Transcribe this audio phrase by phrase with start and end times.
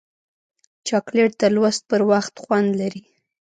[0.87, 3.01] چاکلېټ د لوست پر وخت خوند لري.